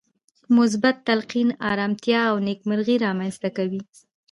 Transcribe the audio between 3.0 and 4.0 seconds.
رامنځته کوي.